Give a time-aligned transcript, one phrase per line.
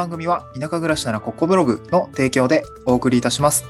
[0.00, 3.66] 番組は田舎暮らしならここブログの提供でお送りいたします。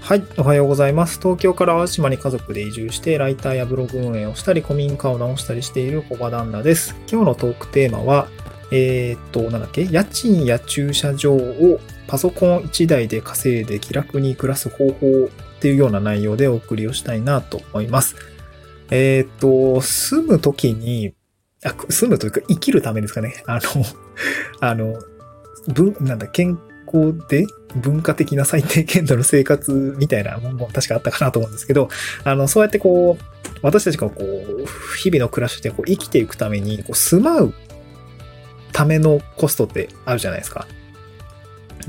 [0.00, 1.20] はい、おはようございます。
[1.20, 6.96] 東京から淡島に家族で移住して、ライターやブログ運営をしたり、古民家を直したりしている小場旦那です。
[7.12, 8.26] 今日のトークテーマは、
[8.72, 18.16] えー、っと、なんだっけ、家賃や駐車場をパソコン1台で稼いで気楽に暮らす方法っていうような内容でお送りをしたいなと思います。
[18.90, 21.12] えー、っと、住むときに、
[21.64, 23.42] あ、住むというか生きるためですかね。
[23.46, 23.84] あの、
[24.60, 24.98] あの、
[25.68, 27.46] 文、なんだ、健康で
[27.76, 31.88] 文化的な最低限度の生活みたいな文言確かあったかなと思うんですけど、
[32.24, 33.24] あの、そうやってこう、
[33.62, 37.52] 私たちがこう、日々の暮らしでこう生きていくために、こう住まう
[38.72, 40.66] ためのコストってあるじゃないですか。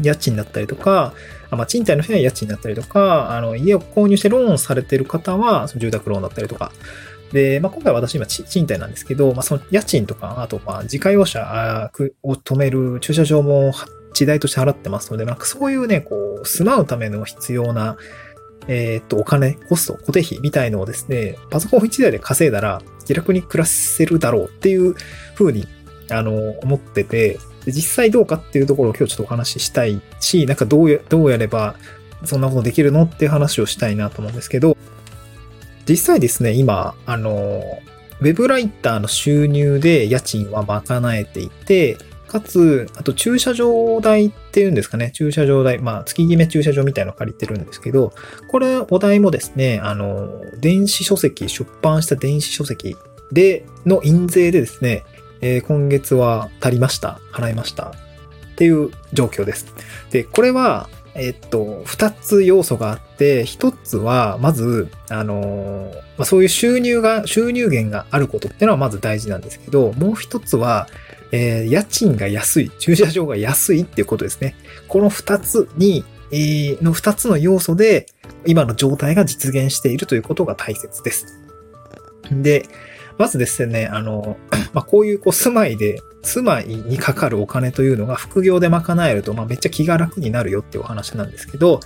[0.01, 1.13] 家賃だったりとか、
[1.49, 6.71] まあ、賃貸の人は家賃だったりとか、あの、家を購入してローンされてる方は、住宅ローンだったりとか。
[7.31, 11.91] で、まあ、今回私今賃貸なんですけど、まあ、その家賃とか、あと、まあ、自家用車
[12.23, 13.73] を止める駐車場も
[14.13, 17.97] 地代として払ってますので、なんかそういうね、こう、住まうための必要な、
[18.67, 24.95] えー、っと、お金、コスト、固定費みたいのをですね、パソコン1台で稼いだら気楽に暮らせるだろうっていう
[25.35, 25.67] 風に、
[26.09, 31.75] あの、思ってて、実際どうかっていうところを今日ちょっとお話ししたいし、なんかどうや、どうやれば
[32.25, 34.77] そんなことできるのっていう話をしたいなと思うんですけど、
[35.91, 37.61] 実際ですね、今、あの、
[38.21, 48.13] ウェブライターの収入で家賃は賄えていて、かつ、あと駐車場代っていうんですかね、駐車場代、まあ月決め駐車場みたいなの借りてるんですけど、
[48.47, 50.29] これお題もですね、あの、
[50.61, 52.95] 電子書籍、出版した電子書籍
[53.33, 55.03] での印税でですね、
[55.41, 57.19] えー、今月は足りました。
[57.33, 57.91] 払いました。
[58.53, 59.65] っていう状況です。
[60.11, 70.87] で、これは、えっと、二つ要素があって、一つは、まず、あのまあ、そういう収入が、収入源があることっていうのはまず大事なんですけど、もう一つは、
[71.31, 74.55] えー、家賃が安い、駐車場が安いっていうことですね。
[74.87, 78.05] この二つに、えー、の二つの要素で、
[78.45, 81.39] 今の状態が実現しているということが大切です。
[82.31, 82.65] で、
[83.17, 84.37] まずですね、あの、
[84.73, 91.79] まあ、こういうこう住まいで、住まいにかかるお金というのが副業で賄えると、まあ、めっちゃ気が楽になるよっていうお話なんですけど、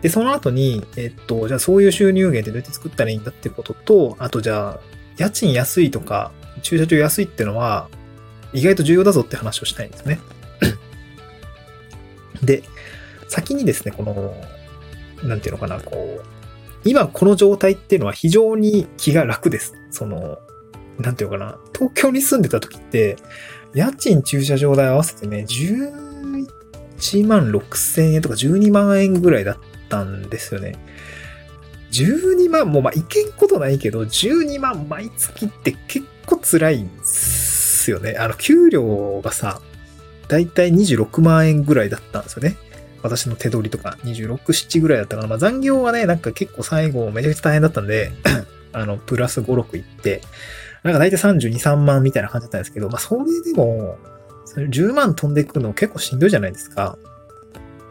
[0.00, 4.80] で、その後に、えっと、じゃあそういう収入源ってどうやって作ったらいいんだってことと、あとじゃあ、
[5.18, 6.30] 家賃安いとか、
[6.62, 7.88] 駐車場安いっていうのは、
[8.52, 10.20] 意外と重要だぞって話をしたいんですね。
[12.42, 12.62] で、
[13.28, 14.34] 先にですね、この、
[15.28, 16.24] なんていうのかな、こう、
[16.84, 19.74] 今この状態っていうのは非常に気が楽です。
[19.90, 20.38] その、
[20.98, 23.16] なんていうのかな、東京に住んでた時って、
[23.74, 29.58] 家賃駐車場代合わせてね、11万6千円とか12万円ぐらいだっ
[29.88, 30.76] たんですよね。
[31.92, 38.16] 12万もまあいけんことないけど、12万毎月って結構辛いんですよね。
[38.18, 39.60] あの、給料がさ、
[40.28, 42.56] だいたい26万円ぐらいだったんですよね。
[43.02, 45.28] 私の手取りとか26、7ぐらいだったかな。
[45.28, 48.12] まあ残業はね、なんか結構最後めちゃくちゃ大変だったんで、
[48.72, 50.22] あの、プラス5、6いって、
[50.82, 53.98] なんか大体32、3万みたいな感じだったんですけど、まあそれでも、
[54.56, 56.98] 10万飛んでくるの結構しんどいじゃないですか。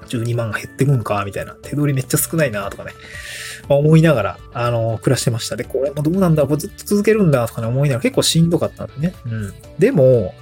[0.08, 1.54] 12万が減ってくんか、みたいな。
[1.62, 2.92] 手取りめっちゃ少ないな、とかね。
[3.70, 5.56] まあ、思いながら、あの、暮らしてました。
[5.56, 9.14] で、これもどうなんだ、これずっと続けるんだ、とかね、思いながら結構しんどかったんでね。
[9.26, 9.54] うん。
[9.78, 10.34] でも、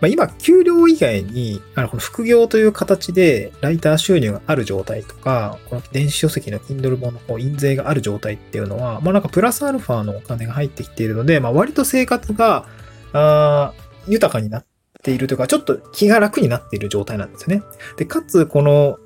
[0.00, 12.66] まあ、今、給料以外に、あの、この副業という形で、ライター収入がある状態とか、この電子書籍の Kindle 本の印税がある状態っていうのは、まあ、なんかプラスアルファのお金が入ってきているので、まあ、割と生活が、
[13.12, 13.72] あ
[14.06, 14.66] 豊かになっ
[15.02, 17.62] ているというか、ちょっと気が楽になっている状態なんですよね。
[17.96, 18.98] で、かつ、この、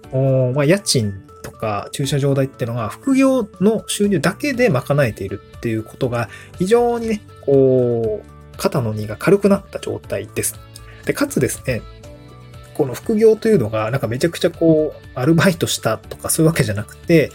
[0.54, 6.28] まあ、家賃とか駐車場代っていうのが副業の収入だけで賄えているっていうことが
[6.58, 10.58] 非常にね、こう、肩の荷が軽くなった状態です。
[11.08, 11.82] で、かつですね、
[12.74, 17.32] この副業というのが、なんかめちゃくちゃこう、アルバイトしたとかそういうわけじゃなくて、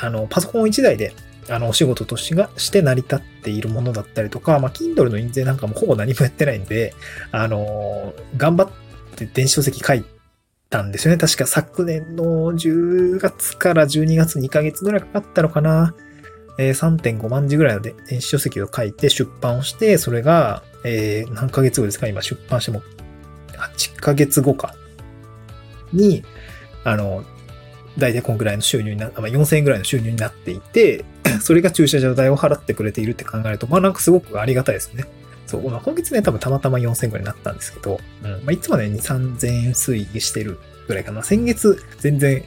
[0.00, 1.14] あの、パソコン1台で、
[1.48, 6.94] あの、お仕事としがして成り立っているものだったりとか、まあ、Kindle の印税なんかもほぼ何もやってないんで、
[7.30, 8.70] あの、頑張っ
[9.16, 10.04] て電子書籍書い
[10.68, 11.18] たんですよね。
[11.18, 15.94] 確か昨年の10月から12月2ヶ月ぐらいかかったのかな。
[16.58, 22.08] え、3.5万字ぐらいので電子書籍を書いて出版をして、それが、え、何ヶ月後ですか？
[22.08, 22.82] 今出版しても
[23.76, 24.74] 8ヶ月後か。
[25.92, 26.24] に、
[26.84, 27.24] あの、
[27.98, 31.04] 大体こんぐらいの収入にな、まあ、4000円ぐらいの収入になっていて、
[31.42, 35.04] それが駐車場代を払ってくれているって考えると、まあなんかすごくありがたいですね。
[35.46, 38.30] そう、まあ、今月ね、多分たまたま4000円ぐらいになったんですけど、うん。
[38.30, 41.22] まあいつもね、2、3000円推移してるぐらいかな。
[41.22, 42.42] 先月全然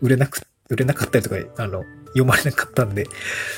[0.00, 1.84] 売れなく、売れなかったりとか、あの、
[2.14, 3.06] 読まれなかったんで、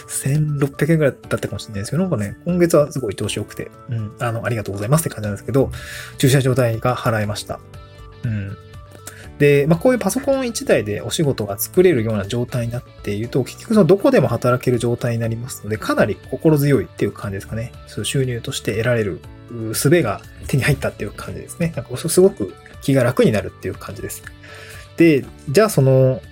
[0.08, 5.70] 1600円ぐらいだったかもしれないですけど、なんかね、今月はすごい調子よくて、うん、あの、ありがとうございますって感じなんですけど、
[6.18, 7.60] 駐車場代が払えました。
[8.24, 8.56] うん。
[9.38, 17.72] で、まあ、こういうパソコン1台でお仕事が作れるような状態になっていると、結局そのどこでも働ける状態になりますので、かなり心強いっていう感じですかね。
[17.86, 19.20] そう収入として得られる
[19.72, 21.72] 術が手に入ったっていう感じですね。
[21.76, 24.22] なんかすごく気が楽になるっていう感じです。
[24.96, 26.22] で、じゃあその、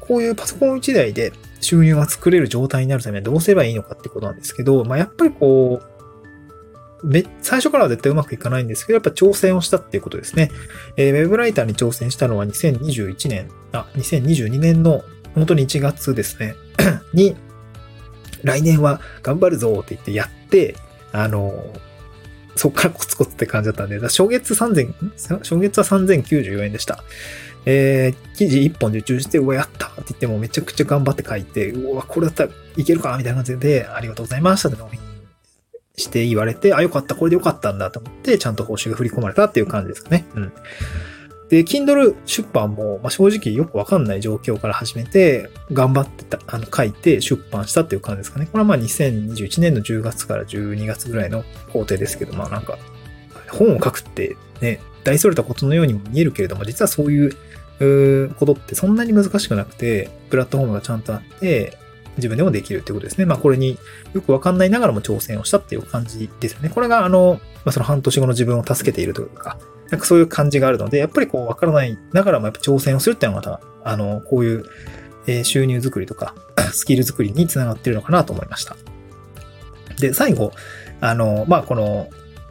[0.00, 1.32] こういうパソコン1台で
[1.66, 10.50] 収入が作れる状態になるためにはどうすればいいのかってことなんですけど、まあ、やっぱりこう、め、最初からは絶対うまくいかないんですけど、やっぱ挑戦をしたっていうことですね。
[10.96, 15.02] えー、ウェブライターに挑戦したのは2021年、あ、2022年の
[15.34, 16.54] 本当に1月ですね。
[17.12, 17.36] に、
[18.42, 20.76] 来年は頑張るぞって言ってやって、
[21.12, 21.52] あの、
[22.54, 27.02] そっからコツコツって感じだったんで、初月3000、初月は3094円でした。
[27.66, 35.00] えー、記事1本受注して、うわ、やったって言ってもめちゃくちゃ頑張って書いて、うわ、これだったらいけるかみたいな感じで、ありがとうございましたって納品
[35.96, 40.26] して言われて、あ、よかった、これでよかったんだと思って、ちゃんと報酬が振り込まれたっていう感じですかね。
[40.34, 40.52] うん。
[41.48, 48.46] で、Kindle 出版も、まあ、正直よくわかんない状況から始めて、頑張ってた、あの、書いて出版したっていう感じですかね。
[48.46, 52.78] これはまあ2021年の10月から12月ぐらいの工程ですけど、まあなんか、
[53.50, 57.36] 本を書くってね、大それたことのようにも見えるけれども、実はそういう
[57.78, 61.76] ことってそんなに難しくなくて、プラットフォームがちゃんとあって、
[62.16, 63.26] 自分でもできるってことですね。
[63.26, 63.78] まあこれに
[64.14, 66.70] よくわかんないながらも挑戦をしたっていう感じですよね。
[66.70, 69.58] これがあの、まあ、その半年後の自分を助けているというか、
[69.90, 74.64] なんかそういう感じがあるので、やっぱりこうわからないながらもやっぱ挑戦をするっていうのはまた、あの、こういう、
[75.28, 76.34] え収入作りとか、
[76.72, 78.76] スキル作りにつながってるのかなと思いました。
[79.98, 80.52] で、最後、
[81.00, 82.08] あの、まあこの、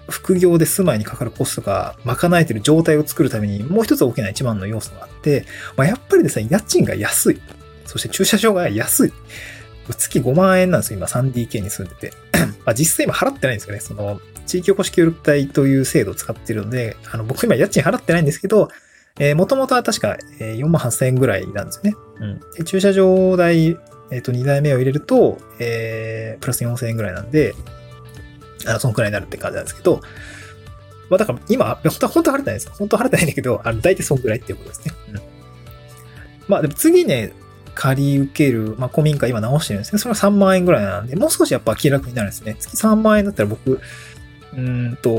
[0.10, 7.42] 副業で住まいにかかるコストが賄えている状態を作るためにもう一つ大きな一番の要素があって、まあ、やっぱりですね、家賃が安い。
[7.86, 9.13] そして駐車場が安い。
[9.94, 12.13] 月5万円なんですよ、今 3DK に住んでて。
[12.66, 13.80] まあ実際今払ってないんですよね。
[13.80, 18.69] その、地域おこし協力隊という制度を使ってるので、あの、僕今家賃払ってないんですけど、
[19.19, 21.96] えー、もともとは確か、4万8000円ぐらいなんですよね。
[22.19, 22.40] うん。
[22.58, 23.78] で駐車場代、
[24.12, 27.54] えっ、ー、と、2台目を入れると、えー、プラス4000円ぐらいなんで、
[28.66, 30.02] あの、そのくらいになるって感じなんですけど、
[31.10, 32.70] まあだから今、本当は、本当は払ってないです。
[32.72, 34.94] 本当は払ってないんだけど、あの、大体そんくらいっていうことですね。
[35.14, 35.22] うん。
[36.48, 37.34] まあでも次ね、
[37.76, 40.00] 借り受ける、まあ、古民家今直してるんですね。
[40.00, 42.56] それは3万円ぐらいなんで、もう少しやっぱ気楽になるんですね。
[42.58, 43.82] 月3万円だったら僕、
[44.56, 45.10] うんと、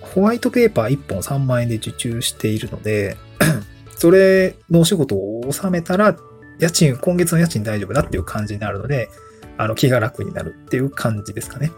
[0.00, 3.16] ホワイトペーパー1本3万円で受注しているので、
[3.96, 6.16] それのお仕事を納めたら、
[6.58, 9.08] 家賃、今月の家賃大丈夫だっていう感じになるので、
[9.58, 11.70] あの、気が楽になるっていう感じですかね。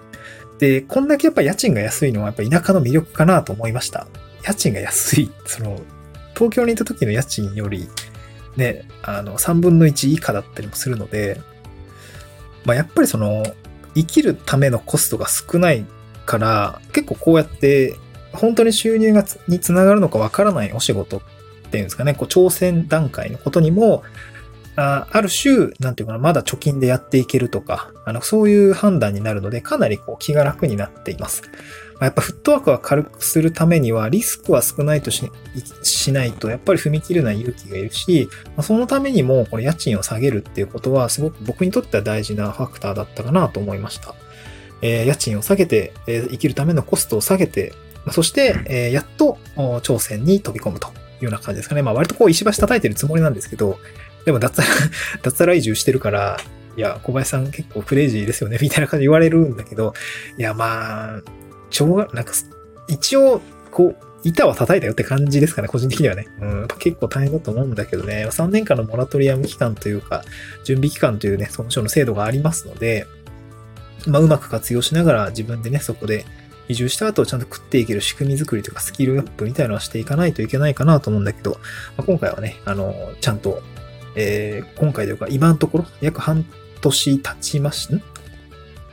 [0.62, 4.06] で、こんだけやっぱ家賃が安いのはやっぱ田舎の魅力かなと思いました。
[4.44, 5.32] 家賃が安い。
[5.44, 5.80] その、
[6.34, 7.88] 東京にいた時の家賃より、
[8.56, 11.40] ね、あの、3分の1以下だったりもするので、
[12.64, 13.42] まあ、やっぱりその、
[13.96, 15.84] 生きるためのコストが少ない
[16.26, 17.96] から、結構こうやって、
[18.32, 21.20] 本当に収入がにつながるのかわからないお仕事っ
[21.72, 24.04] ていうんですかね、こう挑戦段階のことにも、
[24.76, 31.42] あある種、なんていうかな、まだ貯金でやっていけるとか、あの、そういう判断になるので、かなりこう気が楽になっています。
[32.00, 35.30] まやっぱフットワークは軽くするためには、リスクは少ないとし
[35.82, 44.14] しないと、やっぱり踏み切るない勇気がいるし、まそのためにも、これ家賃を下げるっていうことは、すごく僕にとっては大事なファクターだったかなと思いました。
[44.80, 47.72] えー、家賃を下げて、えー、生きるためのコストを下げて、
[48.10, 50.90] そして、えー、やっと挑戦に飛び込むとい
[51.22, 51.82] うような感じですかね。
[51.82, 53.78] まあ割とこう石橋叩いてるつもりなんですけど、
[54.24, 54.68] でも脱サラ、
[55.22, 56.38] 脱サラ移住してるから、
[56.76, 59.94] いや、小林さん結構クレイジーですよね、みたいな感じで言われるんだけど、
[60.38, 61.22] いや、まあ、
[61.70, 62.32] しょうが、なんか、
[62.88, 66.28] 一応、こう、板は叩いたよって感じですかね、個人的にはね。
[66.40, 70.24] うん、結構大変だと思うんだけどね、3年間のモラトリアム期間というか、
[70.64, 73.06] 準備期間というね、総務省の制度がありますので、
[74.06, 76.24] まあ、うまく活用しながら自分でね、そこで
[76.68, 81.52] 移住した後ちゃんと食っていける仕組み作りとかスキルアップみたいなのはしていかないといけないかなと思うんだけど、
[81.96, 83.62] まあ、今回はね、あの、ちゃんと、
[84.16, 86.44] えー、今回というか今のところ約半
[86.80, 88.02] 年経ちまし、ん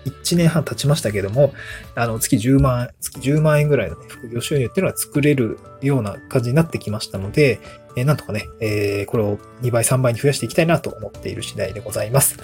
[0.05, 1.53] ？1年半経ちましたけども、
[1.95, 7.59] あの、月10万、月10万円ぐらいのね、副業収入っていうのは作れるような感じになってきましたので、
[7.95, 12.37] えー、なんとかね、えー、これを2倍、3倍に増やしていきたいなと思っている次第でございます。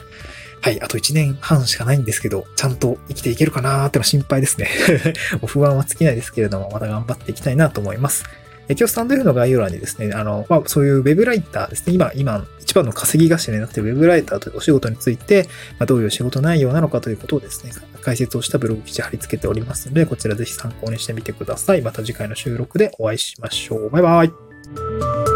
[0.61, 4.67] はい、あと1年半しかないんですけど、ちゃんと生きていけるかなーってのは心配ですね。
[5.45, 8.23] 不安は尽きないですけれども、また頑張っていきたいなと思います。
[8.69, 21.81] 今日スタンド F の概要欄にですね、あの、まあ、そういうウェブライターですね、今、今、一番の稼ぎ頭になっているウェブライターというお仕事について、まあ、どういう仕事内容なのかということをですね、解説をしたブログ記事貼り付けておりますので、こちらぜひ参考にしてみてください。
[21.81, 23.89] また次回の収録でお会いしましょう。
[23.89, 25.34] バイバイ。